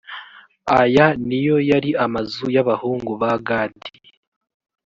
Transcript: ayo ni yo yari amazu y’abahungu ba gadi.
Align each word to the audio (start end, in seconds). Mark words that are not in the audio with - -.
ayo 0.79 1.07
ni 1.27 1.39
yo 1.45 1.55
yari 1.69 1.89
amazu 2.05 2.45
y’abahungu 2.55 3.11
ba 3.21 3.31
gadi. 3.47 3.89